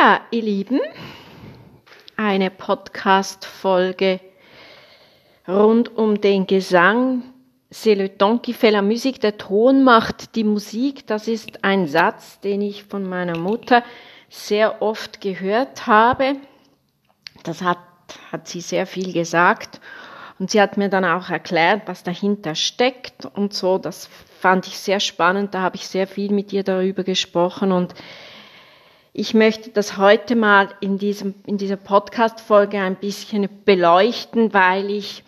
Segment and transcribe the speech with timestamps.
[0.00, 0.80] Ja, ihr Lieben,
[2.16, 4.20] eine Podcast-Folge
[5.48, 7.22] rund um den Gesang.
[7.72, 9.20] C'est le temps qui fait la musique.
[9.20, 11.06] Der Ton macht die Musik.
[11.08, 13.82] Das ist ein Satz, den ich von meiner Mutter
[14.28, 16.36] sehr oft gehört habe.
[17.42, 17.78] Das hat,
[18.30, 19.80] hat sie sehr viel gesagt.
[20.38, 23.78] Und sie hat mir dann auch erklärt, was dahinter steckt und so.
[23.78, 24.08] Das
[24.38, 25.54] fand ich sehr spannend.
[25.54, 27.94] Da habe ich sehr viel mit ihr darüber gesprochen und
[29.18, 35.24] ich möchte das heute mal in, diesem, in dieser Podcast-Folge ein bisschen beleuchten, weil ich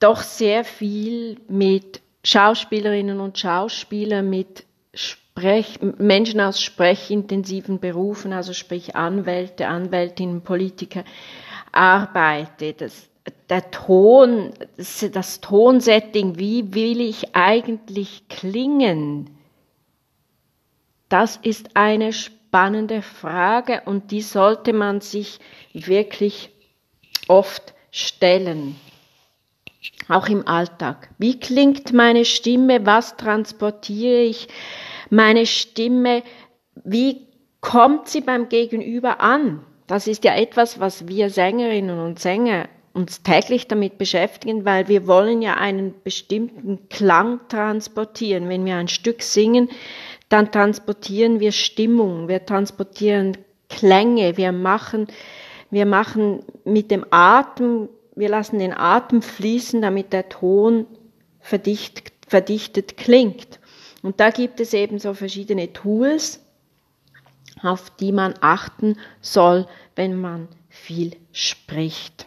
[0.00, 8.94] doch sehr viel mit Schauspielerinnen und Schauspielern, mit Sprech, Menschen aus sprechintensiven Berufen, also sprich
[8.94, 11.04] Anwälte, Anwältinnen, Politiker,
[11.72, 12.74] arbeite.
[12.74, 13.08] Das,
[13.48, 19.30] der Ton, das, das Tonsetting, wie will ich eigentlich klingen?
[21.08, 22.12] Das ist eine
[22.54, 25.40] spannende Frage und die sollte man sich
[25.72, 26.50] wirklich
[27.26, 28.76] oft stellen.
[30.08, 31.10] Auch im Alltag.
[31.18, 32.86] Wie klingt meine Stimme?
[32.86, 34.46] Was transportiere ich?
[35.10, 36.22] Meine Stimme,
[36.84, 37.26] wie
[37.60, 39.66] kommt sie beim Gegenüber an?
[39.88, 45.08] Das ist ja etwas, was wir Sängerinnen und Sänger uns täglich damit beschäftigen, weil wir
[45.08, 48.48] wollen ja einen bestimmten Klang transportieren.
[48.48, 49.68] Wenn wir ein Stück singen,
[50.28, 55.06] dann transportieren wir Stimmung, wir transportieren Klänge, wir machen,
[55.70, 60.86] wir machen mit dem Atem, wir lassen den Atem fließen, damit der Ton
[61.40, 63.60] verdicht, verdichtet klingt.
[64.02, 66.40] Und da gibt es eben so verschiedene Tools,
[67.62, 69.66] auf die man achten soll,
[69.96, 72.26] wenn man viel spricht.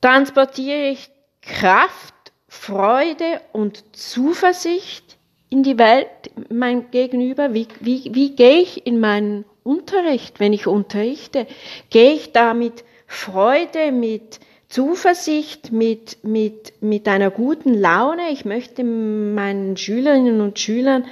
[0.00, 1.10] Transportiere ich
[1.42, 2.14] Kraft,
[2.48, 5.18] Freude und Zuversicht
[5.50, 6.08] in die Welt
[6.48, 7.52] mein Gegenüber?
[7.52, 11.46] Wie, wie, wie gehe ich in meinen Unterricht, wenn ich unterrichte?
[11.90, 18.30] Gehe ich da mit Freude, mit Zuversicht, mit, mit, mit einer guten Laune?
[18.30, 21.04] Ich möchte meinen Schülerinnen und Schülern,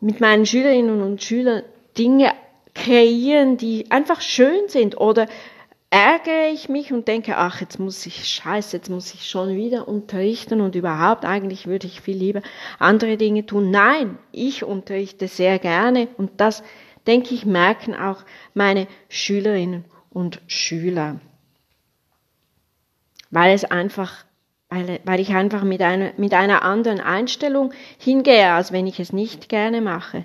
[0.00, 1.62] mit meinen Schülerinnen und Schülern
[1.96, 2.32] Dinge
[2.74, 5.26] kreieren, die einfach schön sind oder
[5.90, 9.88] ärgere ich mich und denke, ach, jetzt muss ich, scheiße, jetzt muss ich schon wieder
[9.88, 12.42] unterrichten und überhaupt, eigentlich würde ich viel lieber
[12.78, 13.70] andere Dinge tun.
[13.70, 16.62] Nein, ich unterrichte sehr gerne und das,
[17.06, 18.24] denke ich, merken auch
[18.54, 21.20] meine Schülerinnen und Schüler.
[23.30, 24.24] Weil es einfach,
[24.68, 29.12] weil, weil ich einfach mit einer, mit einer anderen Einstellung hingehe, als wenn ich es
[29.12, 30.24] nicht gerne mache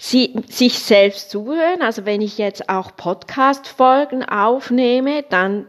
[0.00, 1.82] sie, sich selbst zuhören.
[1.82, 5.66] Also wenn ich jetzt auch Podcast-Folgen aufnehme, dann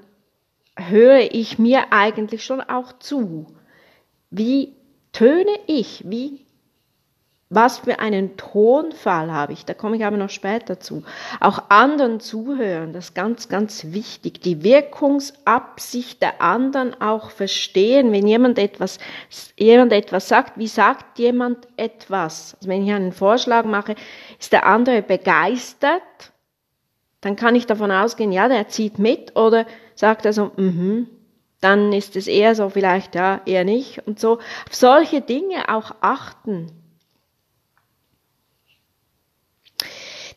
[0.77, 3.47] höre ich mir eigentlich schon auch zu.
[4.29, 4.73] Wie
[5.11, 6.03] töne ich?
[6.07, 6.45] Wie
[7.53, 9.65] was für einen Tonfall habe ich?
[9.65, 11.03] Da komme ich aber noch später zu.
[11.41, 14.39] Auch anderen zuhören, das ist ganz, ganz wichtig.
[14.39, 18.13] Die Wirkungsabsicht der anderen auch verstehen.
[18.13, 18.99] Wenn jemand etwas,
[19.57, 22.55] jemand etwas sagt, wie sagt jemand etwas?
[22.55, 23.95] Also wenn ich einen Vorschlag mache,
[24.39, 26.01] ist der andere begeistert,
[27.19, 31.09] dann kann ich davon ausgehen, ja, der zieht mit oder sagt er so, mhm,
[31.59, 34.37] dann ist es eher so vielleicht, ja, eher nicht und so.
[34.37, 36.80] Auf solche Dinge auch achten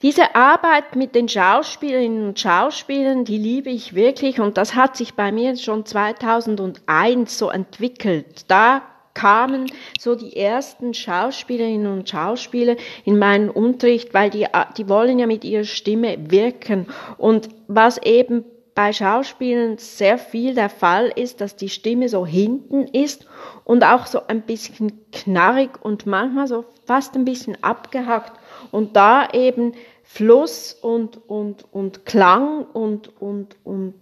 [0.05, 5.15] Diese Arbeit mit den Schauspielerinnen und Schauspielern, die liebe ich wirklich und das hat sich
[5.15, 8.45] bei mir schon 2001 so entwickelt.
[8.49, 8.83] Da
[9.15, 9.65] kamen
[9.99, 12.77] so die ersten Schauspielerinnen und Schauspieler
[13.07, 16.87] in meinen Unterricht, weil die, die wollen ja mit ihrer Stimme wirken.
[17.17, 18.45] Und was eben
[18.75, 23.27] bei Schauspielern sehr viel der Fall ist, dass die Stimme so hinten ist
[23.65, 28.33] und auch so ein bisschen knarrig und manchmal so fast ein bisschen abgehackt.
[28.73, 33.95] Und da eben Fluss und, und, und Klang und, und, und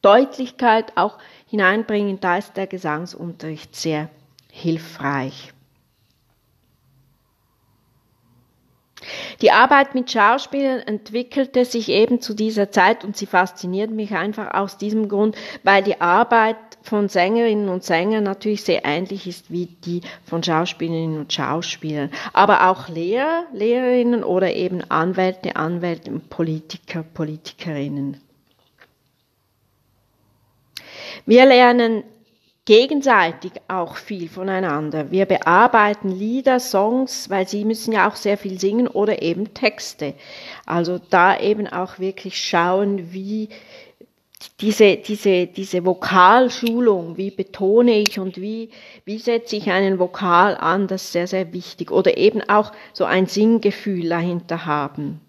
[0.00, 4.10] Deutlichkeit auch hineinbringen, da ist der Gesangsunterricht sehr
[4.52, 5.53] hilfreich.
[9.40, 14.54] Die Arbeit mit Schauspielern entwickelte sich eben zu dieser Zeit und sie fasziniert mich einfach
[14.54, 19.66] aus diesem Grund, weil die Arbeit von Sängerinnen und Sängern natürlich sehr ähnlich ist wie
[19.66, 22.10] die von Schauspielerinnen und Schauspielern.
[22.32, 28.20] Aber auch Lehrer, Lehrerinnen oder eben Anwälte, Anwälte, Politiker, Politikerinnen.
[31.26, 32.04] Wir lernen
[32.64, 35.10] gegenseitig auch viel voneinander.
[35.10, 40.14] Wir bearbeiten Lieder, Songs, weil sie müssen ja auch sehr viel singen oder eben Texte.
[40.64, 43.50] Also da eben auch wirklich schauen, wie
[44.60, 48.70] diese, diese, diese Vokalschulung, wie betone ich und wie,
[49.04, 51.90] wie setze ich einen Vokal an, das ist sehr, sehr wichtig.
[51.90, 55.20] Oder eben auch so ein Singgefühl dahinter haben.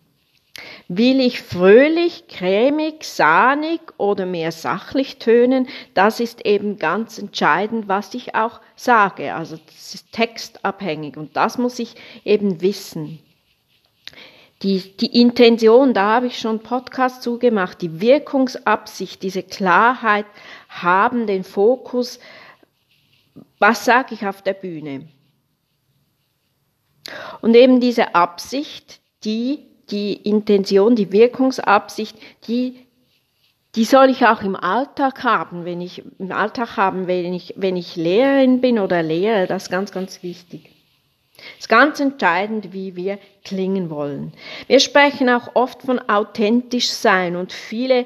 [0.87, 5.67] Will ich fröhlich, cremig, sahnig oder mehr sachlich tönen?
[5.95, 9.33] Das ist eben ganz entscheidend, was ich auch sage.
[9.33, 13.19] Also das ist textabhängig und das muss ich eben wissen.
[14.61, 20.25] Die, die Intention, da habe ich schon Podcast zugemacht, die Wirkungsabsicht, diese Klarheit
[20.69, 22.19] haben den Fokus,
[23.59, 25.07] was sage ich auf der Bühne?
[27.41, 32.17] Und eben diese Absicht, die die Intention, die Wirkungsabsicht,
[32.47, 32.85] die,
[33.75, 37.75] die soll ich auch im Alltag haben, wenn ich im Alltag haben, wenn ich, wenn
[37.75, 40.69] ich Lehrerin bin oder lehre, das ist ganz, ganz wichtig.
[41.57, 44.33] Es ist ganz entscheidend, wie wir klingen wollen.
[44.67, 48.05] Wir sprechen auch oft von authentisch sein und viele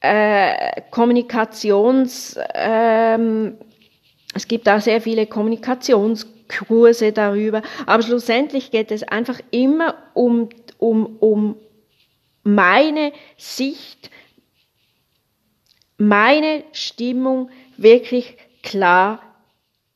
[0.00, 3.58] äh, Kommunikations, ähm,
[4.34, 5.26] es gibt auch sehr viele
[6.48, 10.48] Kommunikationskurse darüber, aber schlussendlich geht es einfach immer um
[10.78, 11.56] um, um
[12.44, 14.10] meine Sicht,
[15.98, 19.20] meine Stimmung wirklich klar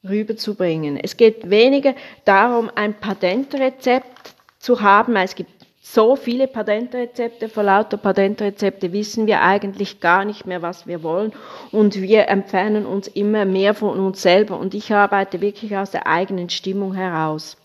[0.04, 0.96] rüberzubringen.
[0.96, 1.94] Es geht weniger
[2.24, 5.50] darum, ein Patentrezept zu haben, es gibt
[5.84, 11.32] so viele Patentrezepte, vor lauter Patentrezepte wissen wir eigentlich gar nicht mehr, was wir wollen
[11.72, 16.06] und wir entfernen uns immer mehr von uns selber und ich arbeite wirklich aus der
[16.06, 17.56] eigenen Stimmung heraus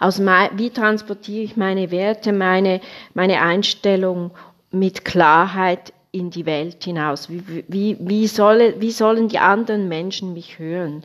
[0.00, 2.80] aus wie transportiere ich meine Werte, meine,
[3.14, 4.32] meine Einstellung
[4.72, 7.28] mit Klarheit in die Welt hinaus?
[7.28, 11.04] Wie, wie, wie, soll, wie sollen die anderen Menschen mich hören?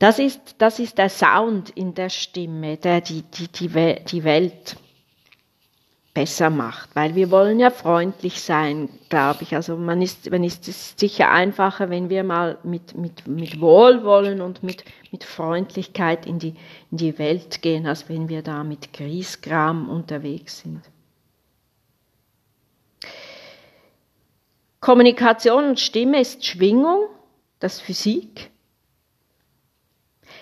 [0.00, 3.68] Das ist, das ist der Sound in der Stimme, der die, die, die,
[4.02, 4.76] die Welt
[6.14, 9.54] besser macht, weil wir wollen ja freundlich sein, glaube ich.
[9.54, 14.40] Also man ist, man ist es sicher einfacher, wenn wir mal mit, mit, mit Wohlwollen
[14.40, 16.54] und mit, mit Freundlichkeit in die,
[16.90, 20.80] in die Welt gehen, als wenn wir da mit Griesgram unterwegs sind.
[24.80, 27.02] Kommunikation und Stimme ist Schwingung,
[27.58, 28.50] das ist Physik.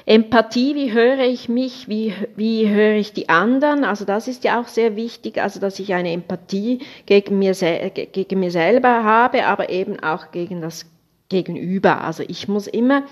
[0.06, 4.60] Empathie, wie höre ich mich, wie, wie höre ich die anderen, also das ist ja
[4.60, 9.70] auch sehr wichtig, also dass ich eine Empathie gegen mir, gegen mir selber habe, aber
[9.70, 10.86] eben auch gegen das
[11.28, 12.02] Gegenüber.
[12.02, 13.02] Also ich muss immer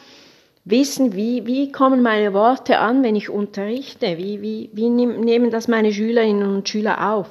[0.64, 5.68] wissen, wie, wie kommen meine Worte an, wenn ich unterrichte, wie, wie, wie nehmen das
[5.68, 7.28] meine Schülerinnen und Schüler auf.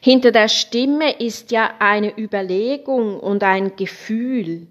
[0.00, 4.68] Hinter der Stimme ist ja eine Überlegung und ein Gefühl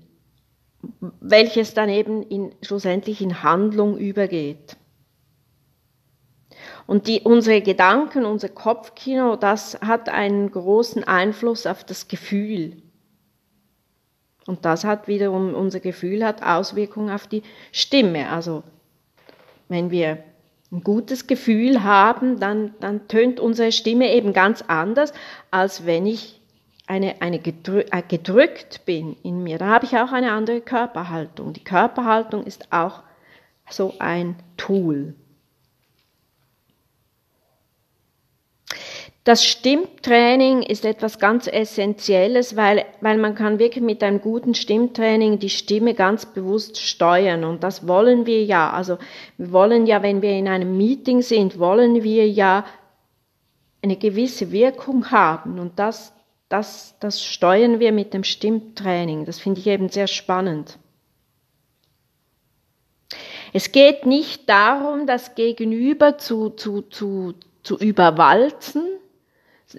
[1.19, 4.77] welches dann eben in, schlussendlich in Handlung übergeht.
[6.85, 12.81] Und die, unsere Gedanken, unser Kopfkino, das hat einen großen Einfluss auf das Gefühl.
[14.45, 18.29] Und das hat wiederum, unser Gefühl hat Auswirkungen auf die Stimme.
[18.29, 18.63] Also,
[19.67, 20.19] wenn wir
[20.71, 25.13] ein gutes Gefühl haben, dann, dann tönt unsere Stimme eben ganz anders,
[25.51, 26.36] als wenn ich
[26.87, 31.53] eine, eine gedrü äh, gedrückt bin in mir, da habe ich auch eine andere Körperhaltung.
[31.53, 33.03] Die Körperhaltung ist auch
[33.69, 35.13] so ein Tool.
[39.25, 45.37] Das Stimmtraining ist etwas ganz Essentielles, weil, weil man kann wirklich mit einem guten Stimmtraining
[45.37, 47.43] die Stimme ganz bewusst steuern.
[47.43, 48.69] Und das wollen wir ja.
[48.71, 48.97] Also
[49.37, 52.63] wir wollen ja, wenn wir in einem Meeting sind, wollen wir ja
[53.81, 55.59] eine gewisse Wirkung haben.
[55.59, 56.13] Und das,
[56.49, 59.25] das, das steuern wir mit dem Stimmtraining.
[59.25, 60.77] Das finde ich eben sehr spannend.
[63.53, 68.83] Es geht nicht darum, das Gegenüber zu, zu, zu, zu überwalzen.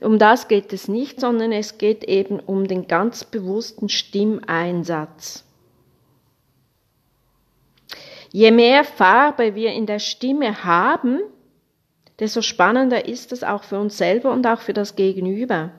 [0.00, 5.44] Um das geht es nicht, sondern es geht eben um den ganz bewussten Stimmeinsatz.
[8.30, 11.20] Je mehr Farbe wir in der Stimme haben,
[12.18, 15.70] desto spannender ist es auch für uns selber und auch für das Gegenüber.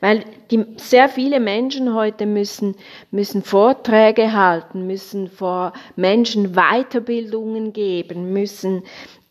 [0.00, 2.76] Weil die, sehr viele Menschen heute müssen,
[3.10, 8.82] müssen Vorträge halten, müssen vor Menschen Weiterbildungen geben, müssen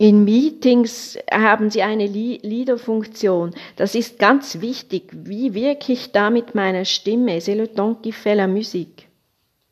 [0.02, 3.54] in Meetings haben sie eine Leaderfunktion.
[3.76, 5.12] Das ist ganz wichtig.
[5.12, 7.38] Wie wirke ich da mit meiner Stimme?
[7.38, 9.08] C'est la musique.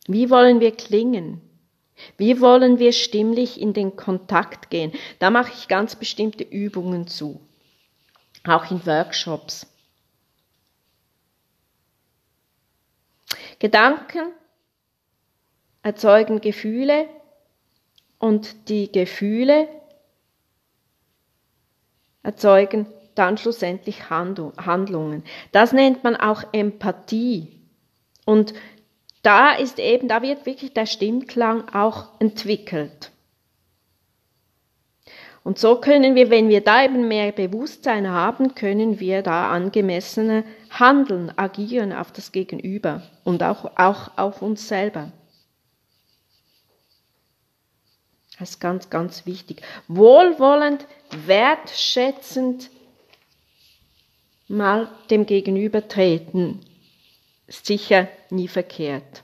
[0.07, 1.41] Wie wollen wir klingen?
[2.17, 4.91] Wie wollen wir stimmlich in den Kontakt gehen?
[5.17, 7.41] Da mache ich ganz bestimmte Übungen zu.
[8.47, 9.65] Auch in Workshops.
[13.59, 14.31] Gedanken
[15.83, 17.07] erzeugen Gefühle
[18.17, 19.67] und die Gefühle
[22.23, 25.23] erzeugen dann schlussendlich Handlungen.
[25.51, 27.61] Das nennt man auch Empathie.
[28.25, 28.53] Und
[29.21, 33.11] da ist eben, da wird wirklich der Stimmklang auch entwickelt.
[35.43, 40.43] Und so können wir, wenn wir da eben mehr Bewusstsein haben, können wir da angemessene
[40.69, 45.11] handeln, agieren auf das Gegenüber und auch, auch auf uns selber.
[48.37, 49.61] Das ist ganz, ganz wichtig.
[49.87, 50.85] Wohlwollend,
[51.25, 52.69] wertschätzend
[54.47, 56.61] mal dem Gegenüber treten.
[57.47, 59.23] Ist sicher nie verkehrt.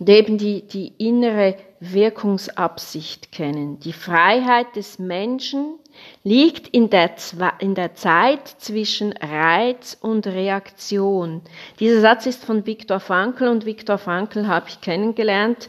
[0.00, 3.78] Und eben die, die innere Wirkungsabsicht kennen.
[3.78, 5.74] Die Freiheit des Menschen
[6.24, 7.12] liegt in der,
[7.60, 11.42] in der Zeit zwischen Reiz und Reaktion.
[11.78, 15.68] Dieser Satz ist von Viktor Frankl und Viktor Frankl habe ich kennengelernt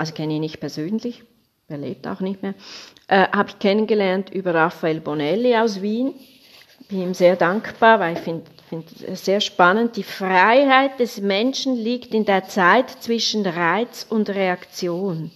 [0.00, 1.24] also kenne ihn nicht persönlich,
[1.68, 2.54] er lebt auch nicht mehr,
[3.08, 6.14] äh, habe ich kennengelernt über Raphael Bonelli aus Wien.
[6.88, 9.96] Bin ihm sehr dankbar, weil ich finde find es sehr spannend.
[9.96, 15.32] Die Freiheit des Menschen liegt in der Zeit zwischen Reiz und Reaktion.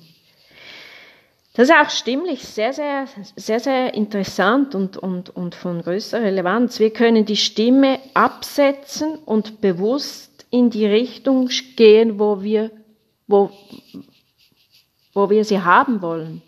[1.55, 6.79] Das ist auch stimmlich sehr, sehr, sehr, sehr interessant und, und, und von größter Relevanz.
[6.79, 12.71] Wir können die Stimme absetzen und bewusst in die Richtung gehen, wo wir,
[13.27, 13.51] wo,
[15.13, 16.41] wo wir sie haben wollen.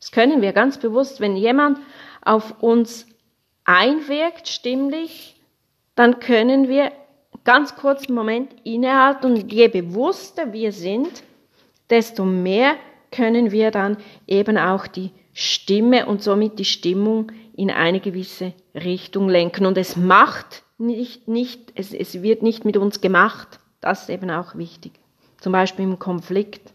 [0.00, 1.20] Das können wir ganz bewusst.
[1.20, 1.78] Wenn jemand
[2.22, 3.06] auf uns
[3.64, 5.33] einwirkt, stimmlich,
[5.94, 6.92] dann können wir
[7.44, 11.22] ganz kurz einen Moment innehalten und je bewusster wir sind,
[11.90, 12.74] desto mehr
[13.10, 19.28] können wir dann eben auch die Stimme und somit die Stimmung in eine gewisse Richtung
[19.28, 19.66] lenken.
[19.66, 23.60] Und es macht nicht, nicht es, es wird nicht mit uns gemacht.
[23.80, 24.92] Das ist eben auch wichtig.
[25.40, 26.72] Zum Beispiel im Konflikt.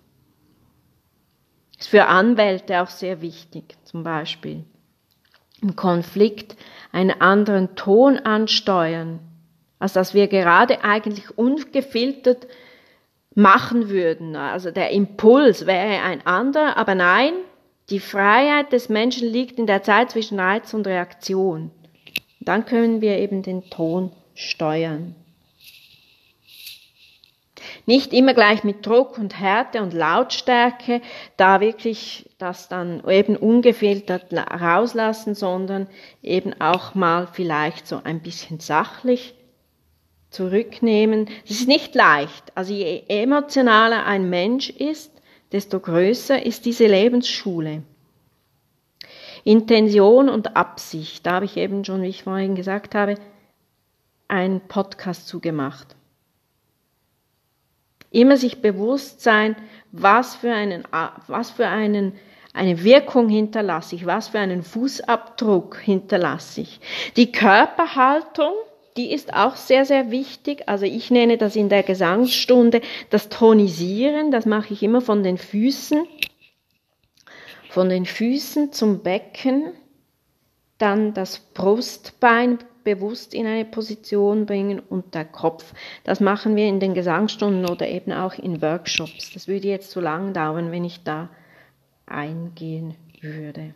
[1.77, 4.65] Ist für Anwälte auch sehr wichtig, zum Beispiel.
[5.61, 6.55] Im Konflikt
[6.91, 9.19] einen anderen Ton ansteuern,
[9.77, 12.47] als dass wir gerade eigentlich ungefiltert
[13.35, 14.35] machen würden.
[14.35, 17.33] Also der Impuls wäre ein anderer, aber nein,
[17.89, 21.71] die Freiheit des Menschen liegt in der Zeit zwischen Reiz und Reaktion.
[22.39, 25.15] Dann können wir eben den Ton steuern.
[27.89, 31.01] Nicht immer gleich mit Druck und Härte und Lautstärke,
[31.37, 35.87] da wirklich das dann eben ungefiltert rauslassen, sondern
[36.21, 39.33] eben auch mal vielleicht so ein bisschen sachlich
[40.29, 41.29] zurücknehmen.
[41.47, 42.55] Das ist nicht leicht.
[42.55, 45.11] Also je emotionaler ein Mensch ist,
[45.51, 47.81] desto größer ist diese Lebensschule.
[49.43, 53.15] Intention und Absicht, da habe ich eben schon, wie ich vorhin gesagt habe,
[54.27, 55.95] einen Podcast zugemacht.
[58.11, 59.55] Immer sich bewusst sein,
[59.91, 60.83] was für einen,
[61.27, 62.13] was für einen,
[62.53, 66.79] eine Wirkung hinterlasse ich, was für einen Fußabdruck hinterlasse ich.
[67.15, 68.53] Die Körperhaltung,
[68.97, 70.67] die ist auch sehr, sehr wichtig.
[70.67, 75.37] Also ich nenne das in der Gesangsstunde das Tonisieren, das mache ich immer von den
[75.37, 76.05] Füßen,
[77.69, 79.73] von den Füßen zum Becken,
[80.79, 82.57] dann das Brustbein
[82.95, 85.73] bewusst in eine Position bringen und der Kopf.
[86.03, 89.31] Das machen wir in den Gesangsstunden oder eben auch in Workshops.
[89.33, 91.29] Das würde jetzt zu lang dauern, wenn ich da
[92.05, 93.73] eingehen würde.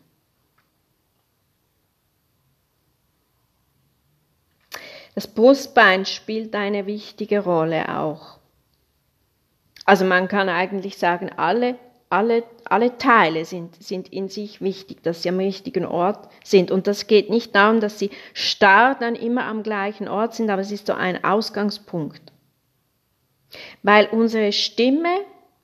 [5.16, 8.40] Das Brustbein spielt eine wichtige Rolle auch.
[9.86, 11.78] Also man kann eigentlich sagen, alle
[12.14, 16.70] alle, alle Teile sind, sind in sich wichtig, dass sie am richtigen Ort sind.
[16.70, 20.62] Und das geht nicht darum, dass sie starr dann immer am gleichen Ort sind, aber
[20.62, 22.22] es ist so ein Ausgangspunkt.
[23.82, 25.10] Weil unsere Stimme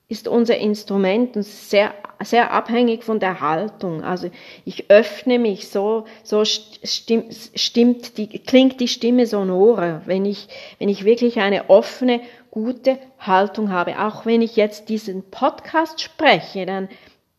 [0.08, 4.02] ist unser Instrument und sehr, sehr abhängig von der Haltung.
[4.02, 4.28] Also
[4.64, 10.48] ich öffne mich, so, so stimmt, stimmt die, klingt die Stimme sonorer, wenn ich,
[10.80, 14.00] wenn ich wirklich eine offene gute Haltung habe.
[14.00, 16.88] Auch wenn ich jetzt diesen Podcast spreche, dann,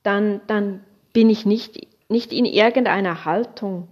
[0.04, 3.88] dann, dann bin ich nicht, nicht in irgendeiner Haltung.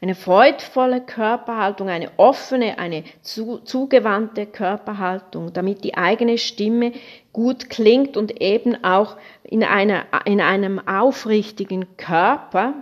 [0.00, 6.92] Eine freudvolle Körperhaltung, eine offene, eine zu, zugewandte Körperhaltung, damit die eigene Stimme
[7.32, 12.74] gut klingt und eben auch in, einer, in einem aufrichtigen Körper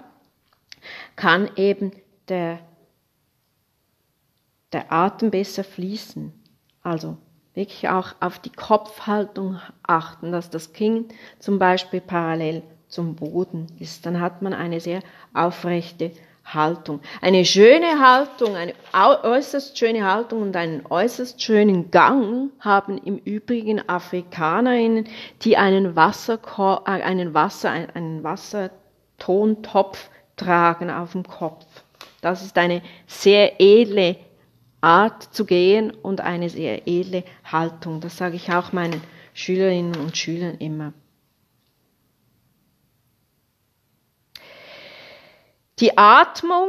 [1.15, 1.93] kann eben
[2.31, 2.61] der
[4.73, 6.33] der Atem besser fließen.
[6.83, 7.17] Also
[7.55, 11.07] wirklich auch auf die Kopfhaltung achten, dass das Kinn
[11.39, 14.07] zum Beispiel parallel zum Boden ist.
[14.07, 15.01] Dann hat man eine sehr
[15.35, 16.13] aufrechte
[16.45, 17.01] Haltung.
[17.21, 23.89] Eine schöne Haltung, eine äußerst schöne Haltung und einen äußerst schönen Gang haben im Übrigen
[23.89, 25.09] Afrikanerinnen,
[25.43, 26.39] die einen Wasser,
[26.87, 28.71] äh, einen Wasser, einen Wasser
[29.19, 31.67] Tontopf tragen auf dem Kopf.
[32.21, 34.17] Das ist eine sehr edle
[34.81, 38.01] Art zu gehen und eine sehr edle Haltung.
[38.01, 39.01] Das sage ich auch meinen
[39.35, 40.93] Schülerinnen und Schülern immer.
[45.79, 46.69] Die Atmung,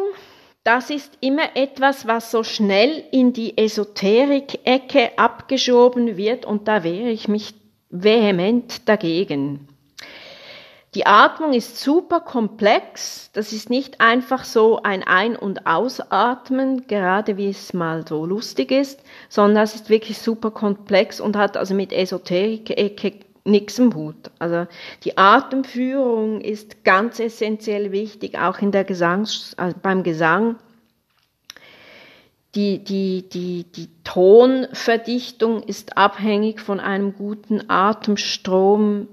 [0.63, 7.09] das ist immer etwas, was so schnell in die Esoterik-Ecke abgeschoben wird und da wehre
[7.09, 7.53] ich mich
[7.89, 9.67] vehement dagegen.
[10.93, 13.29] Die Atmung ist super komplex.
[13.31, 18.71] Das ist nicht einfach so ein Ein- und Ausatmen, gerade wie es mal so lustig
[18.71, 24.31] ist, sondern es ist wirklich super komplex und hat also mit Esoterik-Ecke nichts im Hut.
[24.37, 24.67] Also
[25.05, 30.57] die Atemführung ist ganz essentiell wichtig, auch in der Gesangs, also beim Gesang.
[32.53, 39.07] Die, die, die, die Tonverdichtung ist abhängig von einem guten Atemstrom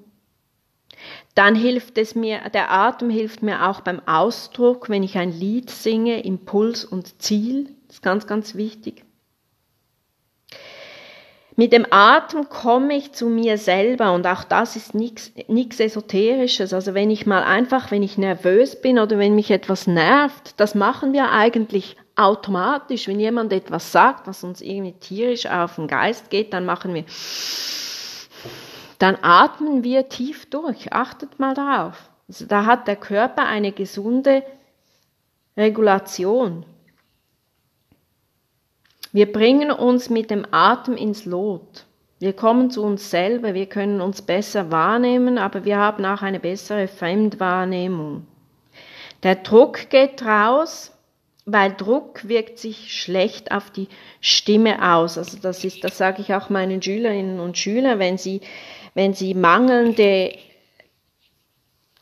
[1.34, 5.70] dann hilft es mir, der Atem hilft mir auch beim Ausdruck, wenn ich ein Lied
[5.70, 7.70] singe, Impuls und Ziel.
[7.86, 9.04] Das ist ganz, ganz wichtig.
[11.56, 15.32] Mit dem Atem komme ich zu mir selber und auch das ist nichts
[15.80, 16.72] Esoterisches.
[16.72, 20.76] Also wenn ich mal einfach, wenn ich nervös bin oder wenn mich etwas nervt, das
[20.76, 23.08] machen wir eigentlich automatisch.
[23.08, 27.02] Wenn jemand etwas sagt, was uns irgendwie tierisch auf den Geist geht, dann machen wir
[28.98, 30.92] dann atmen wir tief durch.
[30.92, 32.10] Achtet mal darauf.
[32.28, 34.42] Also da hat der Körper eine gesunde
[35.56, 36.64] Regulation.
[39.12, 41.86] Wir bringen uns mit dem Atem ins Lot.
[42.20, 46.40] Wir kommen zu uns selber, wir können uns besser wahrnehmen, aber wir haben auch eine
[46.40, 48.26] bessere Fremdwahrnehmung.
[49.22, 50.92] Der Druck geht raus,
[51.46, 53.88] weil Druck wirkt sich schlecht auf die
[54.20, 55.16] Stimme aus.
[55.16, 58.40] Also das ist, das sage ich auch meinen Schülerinnen und Schülern, wenn sie
[58.94, 60.32] wenn sie mangelnde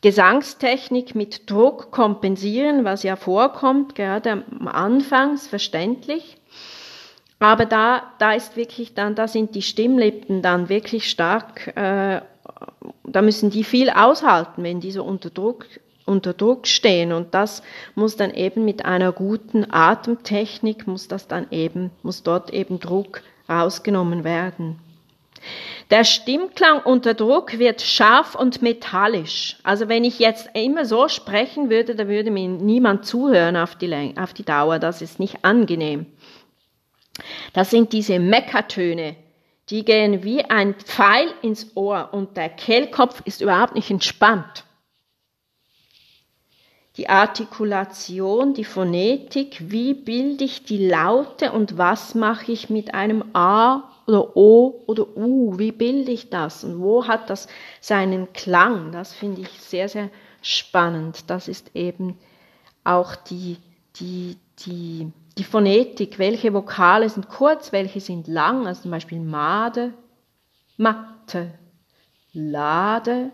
[0.02, 6.37] Gesangstechnik mit Druck kompensieren, was ja vorkommt, gerade am Anfang, verständlich.
[7.38, 12.21] Aber da, da ist wirklich dann, da sind die Stimmlippen dann wirklich stark, äh,
[13.05, 15.66] da müssen die viel aushalten, wenn die so unter Druck,
[16.05, 17.12] unter Druck stehen.
[17.12, 17.62] Und das
[17.94, 23.22] muss dann eben mit einer guten Atemtechnik, muss das dann eben, muss dort eben Druck
[23.49, 24.79] rausgenommen werden.
[25.90, 29.56] Der Stimmklang unter Druck wird scharf und metallisch.
[29.62, 33.87] Also wenn ich jetzt immer so sprechen würde, da würde mir niemand zuhören auf die,
[33.87, 34.80] Läng auf die Dauer.
[34.80, 36.06] Das ist nicht angenehm.
[37.52, 39.16] Das sind diese Meckertöne.
[39.70, 44.64] Die gehen wie ein Pfeil ins Ohr und der Kehlkopf ist überhaupt nicht entspannt.
[46.96, 53.22] Die Artikulation, die Phonetik, wie bilde ich die Laute und was mache ich mit einem
[53.35, 57.49] A oder O oder U, wie bilde ich das und wo hat das
[57.81, 58.92] seinen Klang?
[58.92, 60.11] Das finde ich sehr, sehr
[60.42, 61.29] spannend.
[61.29, 62.19] Das ist eben
[62.85, 63.59] auch die,
[63.97, 69.92] die, die, die Phonetik, welche Vokale sind kurz, welche sind lang, also zum Beispiel Made,
[70.77, 71.53] Matte,
[72.33, 73.33] Lade,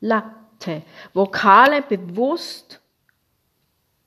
[0.00, 0.82] Latte.
[1.12, 2.80] Vokale bewusst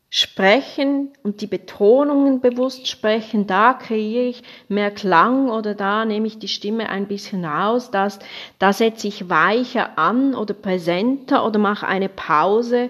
[0.10, 6.40] sprechen und die Betonungen bewusst sprechen, da kreiere ich mehr Klang oder da nehme ich
[6.40, 8.20] die Stimme ein bisschen raus, das,
[8.58, 12.90] da setze ich weicher an oder präsenter oder mache eine Pause.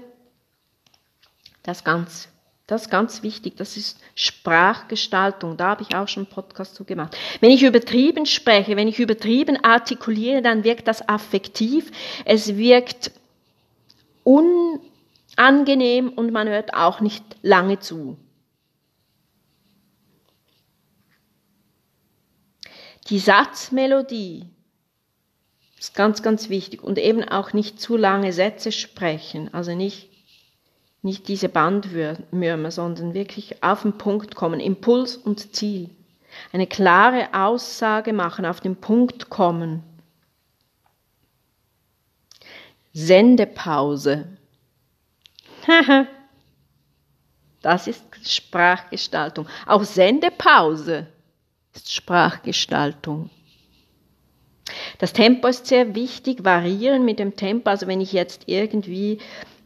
[1.64, 2.30] Das ganz,
[2.68, 6.86] das ist ganz wichtig, das ist Sprachgestaltung, da habe ich auch schon einen Podcast zu
[6.86, 7.18] gemacht.
[7.42, 11.92] Wenn ich übertrieben spreche, wenn ich übertrieben artikuliere, dann wirkt das affektiv,
[12.26, 13.12] es wirkt
[14.24, 14.80] un
[15.38, 18.17] angenehm und man hört auch nicht lange zu.
[23.10, 24.47] Die Satzmelodie
[25.80, 30.10] ist ganz, ganz wichtig und eben auch nicht zu lange Sätze sprechen, also nicht,
[31.02, 35.89] nicht diese Bandwürmer, sondern wirklich auf den Punkt kommen, Impuls und Ziel.
[36.52, 39.84] Eine klare Aussage machen, auf den Punkt kommen.
[42.93, 44.28] Sendepause.
[47.62, 49.48] Das ist Sprachgestaltung.
[49.66, 51.08] Auch Sendepause
[51.74, 53.30] ist Sprachgestaltung.
[55.00, 57.70] Das Tempo ist sehr wichtig, variieren mit dem Tempo.
[57.70, 59.20] Also wenn ich jetzt irgendwie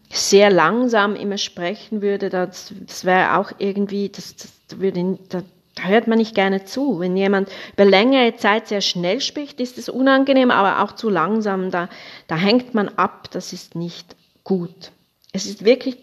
[0.09, 5.43] sehr langsam immer sprechen würde, das, das wäre auch irgendwie, das, das würde, da,
[5.75, 6.99] da hört man nicht gerne zu.
[6.99, 11.71] Wenn jemand über längere Zeit sehr schnell spricht, ist es unangenehm, aber auch zu langsam,
[11.71, 11.89] da,
[12.27, 14.91] da hängt man ab, das ist nicht gut.
[15.31, 15.97] Es ist wirklich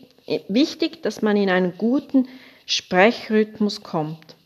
[0.48, 2.28] wichtig, dass man in einen guten
[2.66, 4.36] Sprechrhythmus kommt.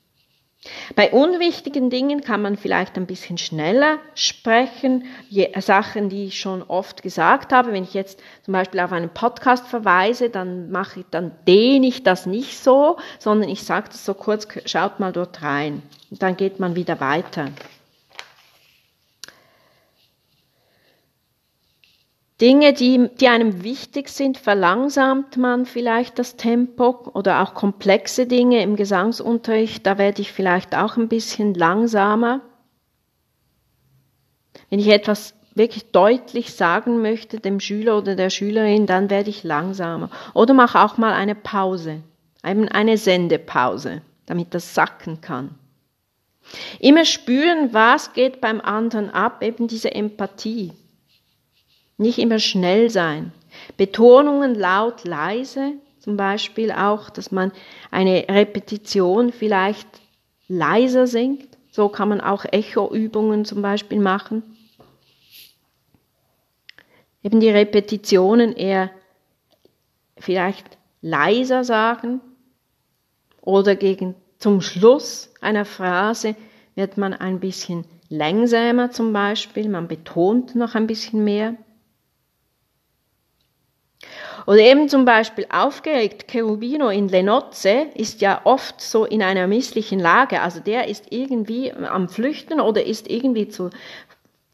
[0.94, 5.04] Bei unwichtigen Dingen kann man vielleicht ein bisschen schneller sprechen.
[5.28, 9.10] Je, Sachen, die ich schon oft gesagt habe, wenn ich jetzt zum Beispiel auf einen
[9.10, 14.04] Podcast verweise, dann mache ich, dann dehne ich das nicht so, sondern ich sage das
[14.04, 15.82] so kurz, schaut mal dort rein.
[16.10, 17.48] Und dann geht man wieder weiter.
[22.42, 28.60] Dinge, die, die einem wichtig sind, verlangsamt man vielleicht das Tempo oder auch komplexe Dinge
[28.64, 32.40] im Gesangsunterricht, da werde ich vielleicht auch ein bisschen langsamer.
[34.70, 39.44] Wenn ich etwas wirklich deutlich sagen möchte dem Schüler oder der Schülerin, dann werde ich
[39.44, 40.10] langsamer.
[40.34, 42.02] Oder mache auch mal eine Pause,
[42.42, 45.54] eine Sendepause, damit das sacken kann.
[46.80, 50.72] Immer spüren, was geht beim anderen ab, eben diese Empathie.
[52.02, 53.30] Nicht immer schnell sein.
[53.76, 57.52] Betonungen laut, leise, zum Beispiel auch, dass man
[57.92, 59.86] eine Repetition vielleicht
[60.48, 61.56] leiser singt.
[61.70, 64.42] So kann man auch Echoübungen zum Beispiel machen.
[67.22, 68.90] Eben die Repetitionen eher
[70.18, 72.20] vielleicht leiser sagen
[73.40, 76.34] oder gegen zum Schluss einer Phrase
[76.74, 81.54] wird man ein bisschen langsamer zum Beispiel, man betont noch ein bisschen mehr.
[84.46, 90.00] Oder eben zum Beispiel aufgeregt, Cherubino in Lenotze ist ja oft so in einer misslichen
[90.00, 90.40] Lage.
[90.40, 93.70] Also der ist irgendwie am Flüchten oder ist irgendwie zur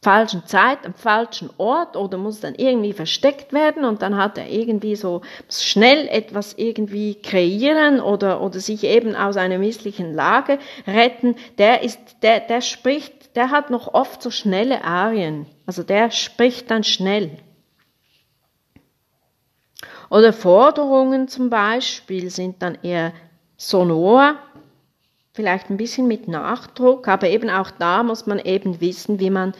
[0.02, 4.48] falschen Zeit, am falschen Ort oder muss dann irgendwie versteckt werden und dann hat er
[4.48, 11.34] irgendwie so schnell etwas irgendwie kreieren oder, oder sich eben aus einer misslichen Lage retten.
[11.58, 15.46] Der ist, der, der spricht, der hat noch oft so schnelle Arien.
[15.66, 17.32] Also der spricht dann schnell.
[20.10, 23.12] Oder Forderungen zum Beispiel sind dann eher
[23.56, 24.36] sonor,
[25.32, 29.52] vielleicht ein bisschen mit Nachdruck, aber eben auch da muss man eben wissen, wie man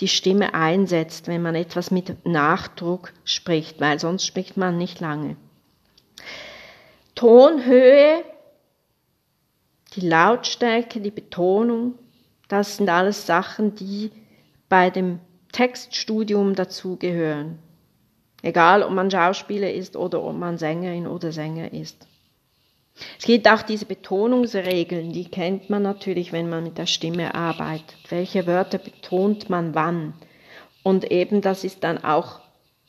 [0.00, 5.36] die Stimme einsetzt, wenn man etwas mit Nachdruck spricht, weil sonst spricht man nicht lange.
[7.14, 8.24] Tonhöhe,
[9.94, 11.94] die Lautstärke, die Betonung,
[12.48, 14.10] das sind alles Sachen, die
[14.68, 15.20] bei dem
[15.52, 17.58] Textstudium dazugehören.
[18.44, 22.06] Egal, ob man Schauspieler ist oder ob man Sängerin oder Sänger ist.
[23.18, 27.96] Es gibt auch diese Betonungsregeln, die kennt man natürlich, wenn man mit der Stimme arbeitet.
[28.10, 30.12] Welche Wörter betont man wann?
[30.82, 32.40] Und eben das ist dann auch,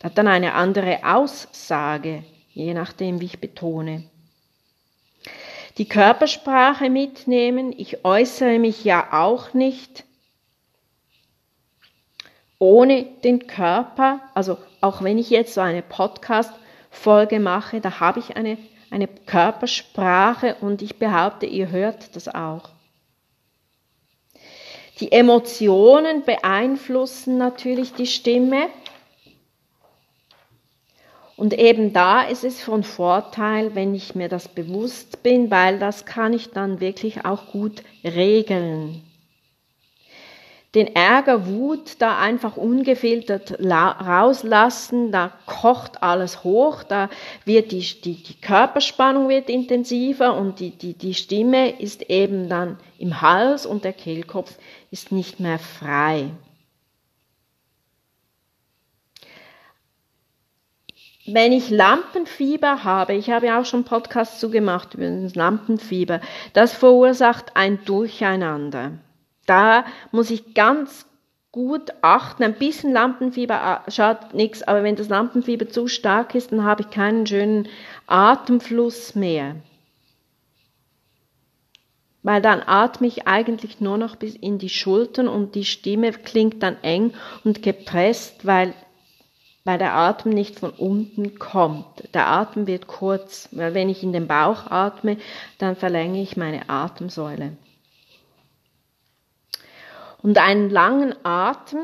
[0.03, 4.03] hat dann eine andere Aussage, je nachdem, wie ich betone.
[5.77, 7.73] Die Körpersprache mitnehmen.
[7.77, 10.03] Ich äußere mich ja auch nicht
[12.59, 18.37] ohne den Körper, also auch wenn ich jetzt so eine Podcast-Folge mache, da habe ich
[18.37, 18.57] eine,
[18.91, 22.69] eine Körpersprache und ich behaupte, ihr hört das auch.
[24.99, 28.67] Die Emotionen beeinflussen natürlich die Stimme.
[31.35, 36.05] Und eben da ist es von Vorteil, wenn ich mir das bewusst bin, weil das
[36.05, 39.03] kann ich dann wirklich auch gut regeln
[40.75, 47.09] den Ärger, Wut da einfach ungefiltert rauslassen, da kocht alles hoch, da
[47.45, 52.77] wird die, die, die Körperspannung wird intensiver und die, die, die Stimme ist eben dann
[52.99, 54.57] im Hals und der Kehlkopf
[54.91, 56.31] ist nicht mehr frei.
[61.27, 66.21] Wenn ich Lampenfieber habe, ich habe ja auch schon Podcasts zugemacht über das Lampenfieber,
[66.53, 68.99] das verursacht ein Durcheinander.
[69.45, 71.05] Da muss ich ganz
[71.55, 72.43] gut achten.
[72.43, 76.81] Ein bisschen Lampenfieber äh, schadet nichts, aber wenn das Lampenfieber zu stark ist, dann habe
[76.81, 77.69] ich keinen schönen
[78.07, 79.55] Atemfluss mehr.
[82.23, 86.61] Weil dann atme ich eigentlich nur noch bis in die Schultern und die Stimme klingt
[86.61, 87.13] dann eng
[87.45, 88.73] und gepresst, weil,
[89.63, 92.13] weil der Atem nicht von unten kommt.
[92.13, 95.17] Der Atem wird kurz, weil wenn ich in den Bauch atme,
[95.59, 97.55] dann verlängere ich meine Atemsäule.
[100.25, 101.83] Und einen langen Atem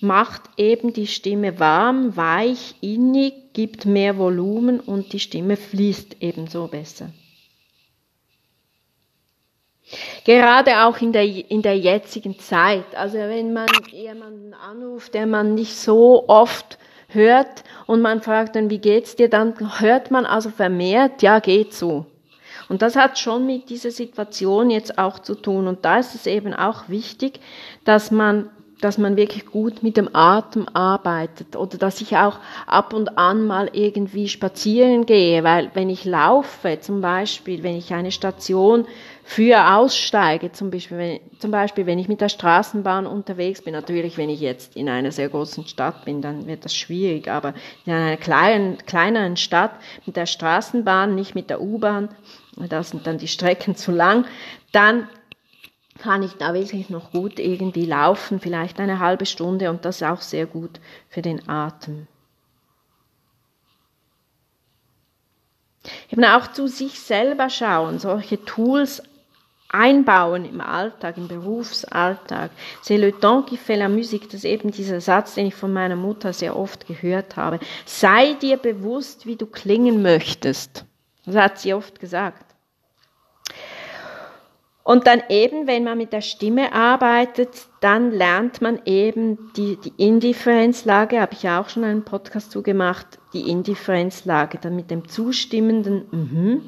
[0.00, 6.66] macht eben die Stimme warm, weich, innig, gibt mehr Volumen und die Stimme fließt ebenso
[6.66, 7.08] besser.
[10.26, 12.94] Gerade auch in der, in der jetzigen Zeit.
[12.94, 16.76] Also wenn man jemanden anruft, der man nicht so oft
[17.08, 21.72] hört und man fragt dann, wie geht's dir, dann hört man also vermehrt, ja, geht
[21.72, 22.04] so.
[22.70, 25.66] Und das hat schon mit dieser Situation jetzt auch zu tun.
[25.66, 27.40] Und da ist es eben auch wichtig,
[27.84, 28.48] dass man
[28.80, 33.46] dass man wirklich gut mit dem Atem arbeitet oder dass ich auch ab und an
[33.46, 38.86] mal irgendwie spazieren gehe, weil wenn ich laufe, zum Beispiel, wenn ich eine Station
[39.22, 44.18] früher aussteige, zum Beispiel, wenn, zum Beispiel wenn ich mit der Straßenbahn unterwegs bin, natürlich
[44.18, 47.54] wenn ich jetzt in einer sehr großen Stadt bin, dann wird das schwierig, aber
[47.86, 49.72] in einer kleinen, kleineren Stadt
[50.06, 52.08] mit der Straßenbahn, nicht mit der U-Bahn,
[52.56, 54.26] da sind dann die Strecken zu lang,
[54.72, 55.08] dann
[55.98, 60.02] kann ich da wirklich noch gut irgendwie laufen, vielleicht eine halbe Stunde und das ist
[60.02, 62.06] auch sehr gut für den Atem.
[66.10, 69.02] Eben auch zu sich selber schauen, solche Tools
[69.70, 72.50] einbauen im Alltag, im Berufsalltag.
[72.82, 74.24] C'est le temps qui fait la musique.
[74.24, 77.60] Das ist eben dieser Satz, den ich von meiner Mutter sehr oft gehört habe.
[77.86, 80.84] Sei dir bewusst, wie du klingen möchtest.
[81.26, 82.44] Das hat sie oft gesagt.
[84.82, 89.92] Und dann eben, wenn man mit der Stimme arbeitet, dann lernt man eben die, die
[89.98, 96.06] Indifferenzlage, habe ich ja auch schon einen Podcast zugemacht, die Indifferenzlage, dann mit dem zustimmenden
[96.10, 96.62] mhm,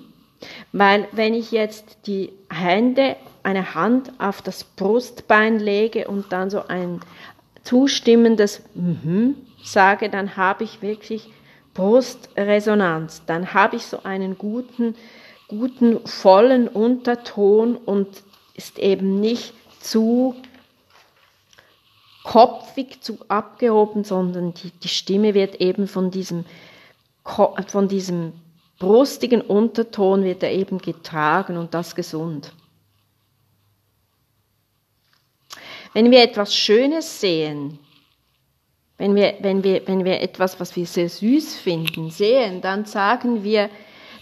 [0.73, 6.67] weil wenn ich jetzt die Hände, eine Hand auf das Brustbein lege und dann so
[6.69, 7.01] ein
[7.65, 11.31] zustimmendes mhm sage, dann habe ich wirklich
[11.75, 13.23] Brustresonanz.
[13.27, 14.95] Dann habe ich so einen guten,
[15.49, 18.09] guten, vollen Unterton und
[18.55, 20.35] ist eben nicht zu
[22.25, 26.45] kopfig, zu abgehoben, sondern die, die Stimme wird eben von diesem,
[27.25, 28.33] von diesem
[28.79, 32.53] brustigen Unterton wird er eben getragen und das gesund.
[35.95, 37.79] Wenn wir etwas Schönes sehen,
[39.03, 43.43] wenn wir, wenn wir, wenn wir etwas, was wir sehr süß finden, sehen, dann sagen
[43.43, 43.69] wir,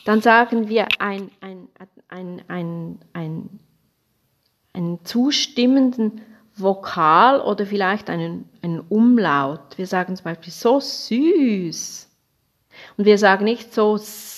[0.07, 1.69] dann sagen wir ein, ein,
[2.09, 3.61] ein, ein, ein,
[4.73, 6.23] einen zustimmenden
[6.57, 9.77] Vokal oder vielleicht einen, einen Umlaut.
[9.77, 12.09] Wir sagen zum Beispiel so süß.
[12.97, 14.33] Und wir sagen nicht so süß.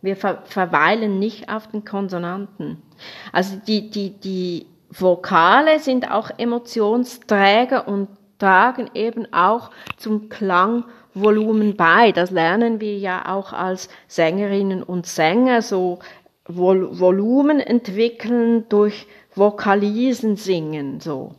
[0.00, 2.82] Wir ver verweilen nicht auf den Konsonanten.
[3.30, 4.66] Also die, die, die
[5.00, 12.12] Vokale sind auch Emotionsträger und tragen eben auch zum Klangvolumen bei.
[12.12, 16.00] Das lernen wir ja auch als Sängerinnen und Sänger, so
[16.46, 21.34] Vol Volumen entwickeln durch Vokalisen singen, so.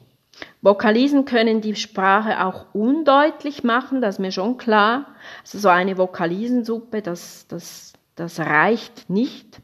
[0.62, 5.08] Vokalisen können die Sprache auch undeutlich machen, das ist mir schon klar.
[5.42, 9.62] Also so eine Vokalisensuppe, das, das, das reicht nicht.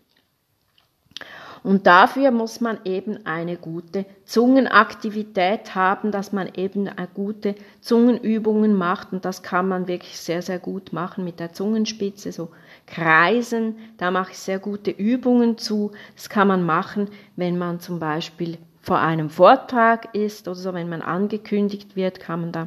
[1.64, 9.12] Und dafür muss man eben eine gute Zungenaktivität haben, dass man eben gute Zungenübungen macht.
[9.12, 12.50] Und das kann man wirklich sehr, sehr gut machen mit der Zungenspitze, so
[12.86, 13.78] kreisen.
[13.98, 15.92] Da mache ich sehr gute Übungen zu.
[16.16, 20.90] Das kann man machen, wenn man zum Beispiel vor einem Vortrag ist oder so, wenn
[20.90, 22.66] man angekündigt wird, kann man da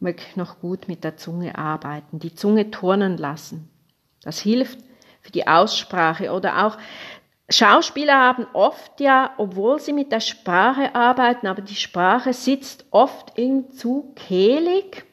[0.00, 3.68] wirklich noch gut mit der Zunge arbeiten, die Zunge turnen lassen.
[4.22, 4.78] Das hilft
[5.22, 6.76] für die Aussprache oder auch
[7.50, 13.38] Schauspieler haben oft ja, obwohl sie mit der Sprache arbeiten, aber die Sprache sitzt oft
[13.38, 15.04] irgendwie zu kehlig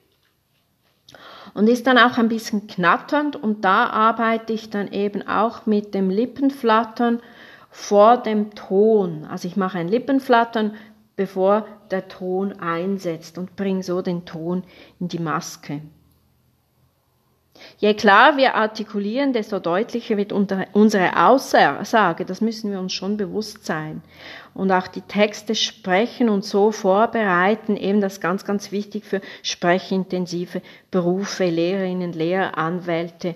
[1.53, 5.93] und ist dann auch ein bisschen knatternd und da arbeite ich dann eben auch mit
[5.93, 7.21] dem Lippenflattern
[7.69, 9.25] vor dem Ton.
[9.29, 10.75] Also ich mache ein Lippenflattern,
[11.17, 14.63] bevor der Ton einsetzt und bringe so den Ton
[14.99, 15.81] in die Maske.
[17.77, 22.25] Je klar wir artikulieren, desto deutlicher wird unsere Aussage.
[22.25, 24.01] Das müssen wir uns schon bewusst sein.
[24.53, 30.61] Und auch die Texte sprechen und so vorbereiten, eben das ganz, ganz wichtig für sprechintensive
[30.91, 33.35] Berufe, Lehrerinnen, Lehrer, Anwälte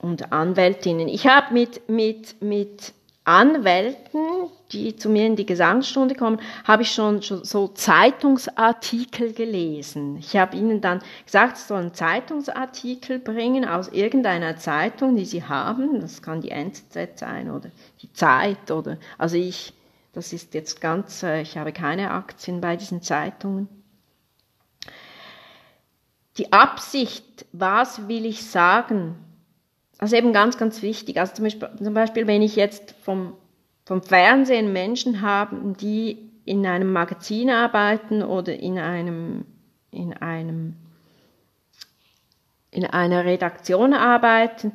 [0.00, 1.08] und Anwältinnen.
[1.08, 2.92] Ich habe mit, mit, mit
[3.26, 10.16] Anwälten, die zu mir in die Gesangsstunde kommen, habe ich schon, schon so Zeitungsartikel gelesen.
[10.18, 16.00] Ich habe ihnen dann gesagt, sie sollen Zeitungsartikel bringen aus irgendeiner Zeitung, die sie haben.
[16.00, 19.72] Das kann die NZZ sein oder die Zeit oder, also ich,
[20.12, 23.68] das ist jetzt ganz, äh, ich habe keine Aktien bei diesen Zeitungen.
[26.38, 29.16] Die Absicht, was will ich sagen,
[29.98, 31.18] also eben ganz, ganz wichtig.
[31.18, 33.34] Also zum Beispiel, zum Beispiel wenn ich jetzt vom,
[33.84, 39.46] vom Fernsehen Menschen habe, die in einem Magazin arbeiten oder in einem,
[39.90, 40.76] in einem,
[42.70, 44.72] in einer Redaktion arbeiten,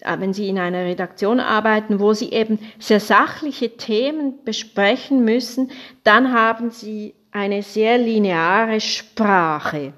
[0.00, 5.70] äh, wenn Sie in einer Redaktion arbeiten, wo Sie eben sehr sachliche Themen besprechen müssen,
[6.02, 9.92] dann haben Sie eine sehr lineare Sprache.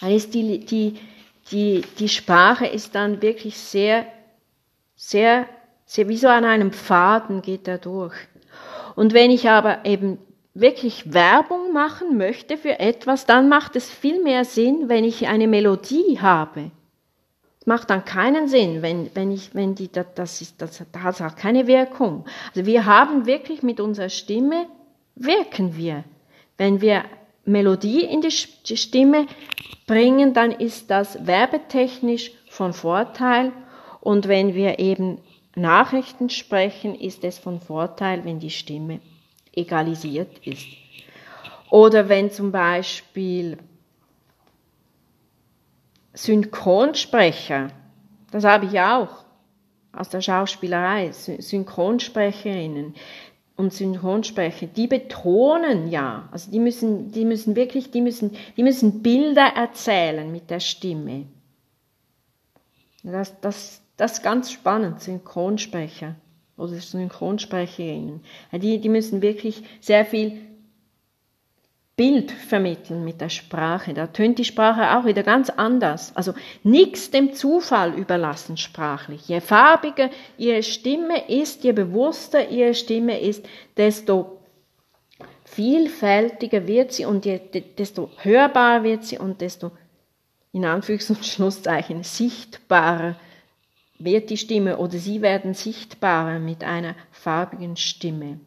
[0.00, 0.98] Dann ist die, die,
[1.50, 4.06] die, die Sprache ist dann wirklich sehr,
[4.94, 5.46] sehr,
[5.84, 8.14] sehr, wie so an einem Faden geht er durch.
[8.96, 10.18] Und wenn ich aber eben
[10.54, 15.48] wirklich Werbung machen möchte für etwas, dann macht es viel mehr Sinn, wenn ich eine
[15.48, 16.70] Melodie habe.
[17.66, 21.66] macht dann keinen Sinn, wenn, wenn ich, wenn die, das ist, das, das hat keine
[21.66, 22.24] Wirkung.
[22.48, 24.66] Also wir haben wirklich mit unserer Stimme,
[25.14, 26.04] wirken wir.
[26.56, 27.04] Wenn wir
[27.44, 29.26] Melodie in die Stimme
[29.86, 33.52] bringen, dann ist das werbetechnisch von Vorteil.
[34.00, 35.18] Und wenn wir eben
[35.54, 39.00] Nachrichten sprechen, ist es von Vorteil, wenn die Stimme
[39.52, 40.66] egalisiert ist.
[41.70, 43.58] Oder wenn zum Beispiel
[46.14, 47.68] Synchronsprecher,
[48.30, 49.24] das habe ich auch
[49.92, 52.94] aus der Schauspielerei, Synchronsprecherinnen
[53.60, 59.02] und Synchronsprecher, die betonen ja, also die müssen, die müssen wirklich, die müssen, die müssen
[59.02, 61.26] Bilder erzählen mit der Stimme.
[63.02, 66.16] Das, das, das ist ganz spannend, Synchronsprecher
[66.56, 68.20] oder Synchronsprecherinnen.
[68.52, 70.38] Die, die müssen wirklich sehr viel
[72.00, 73.92] Bild vermitteln mit der Sprache.
[73.92, 76.16] Da tönt die Sprache auch wieder ganz anders.
[76.16, 76.32] Also
[76.62, 79.28] nichts dem Zufall überlassen sprachlich.
[79.28, 80.08] Je farbiger
[80.38, 83.44] ihre Stimme ist, je bewusster ihre Stimme ist,
[83.76, 84.40] desto
[85.44, 87.38] vielfältiger wird sie und je,
[87.76, 89.70] desto hörbarer wird sie und desto
[90.52, 93.16] in Anführungs- und Schlusszeichen sichtbarer
[93.98, 98.40] wird die Stimme oder sie werden sichtbarer mit einer farbigen Stimme.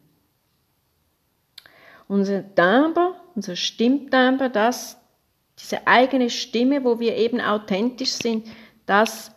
[2.08, 4.98] Unser Timbre unser Stimmtimbre, das,
[5.58, 8.46] diese eigene Stimme, wo wir eben authentisch sind,
[8.86, 9.32] das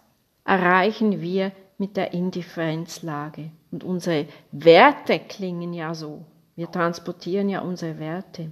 [0.46, 3.52] erreichen wir mit der Indifferenzlage.
[3.72, 6.26] Und unsere Werte klingen ja so.
[6.56, 8.52] Wir transportieren ja unsere Werte.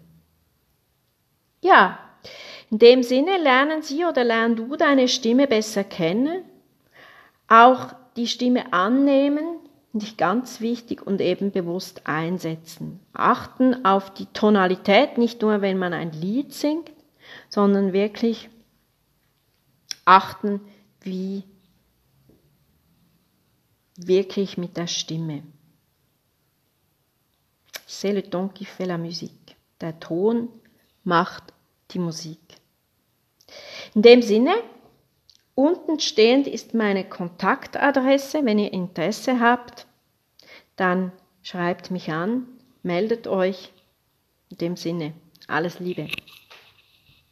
[1.62, 1.98] Ja,
[2.70, 6.44] in dem Sinne lernen Sie oder lern du deine Stimme besser kennen,
[7.48, 9.60] auch die Stimme annehmen,
[9.96, 13.00] nicht ganz wichtig und eben bewusst einsetzen.
[13.14, 16.92] Achten auf die Tonalität, nicht nur wenn man ein Lied singt,
[17.50, 18.50] sondern wirklich
[20.04, 20.62] achten,
[21.02, 21.44] wie
[23.96, 25.44] wirklich mit der Stimme.
[27.88, 29.56] C'est le ton qui fait la musique.
[29.80, 30.50] Der Ton
[31.04, 31.54] macht
[31.92, 32.40] die Musik.
[33.94, 34.56] In dem Sinne,
[35.56, 38.44] Unten stehend ist meine Kontaktadresse.
[38.44, 39.85] Wenn ihr Interesse habt,
[40.76, 41.12] dann
[41.42, 42.48] schreibt mich an,
[42.84, 43.72] meldet euch.
[44.50, 45.14] In dem Sinne,
[45.48, 46.08] alles Liebe.